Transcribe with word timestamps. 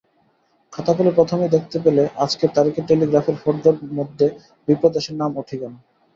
খাতা 0.73 0.91
খুলে 0.97 1.11
প্রথমেই 1.11 1.53
দেখতে 1.55 1.77
পেলে 1.79 2.03
আজকের 2.23 2.49
তারিখের 2.55 2.87
টেলিগ্রামের 2.89 3.37
ফর্দর 3.43 3.75
মধ্যে 3.97 4.27
বিপ্রদাসের 4.67 5.15
নাম 5.21 5.31
ও 5.35 5.41
ঠিকানা। 5.49 5.77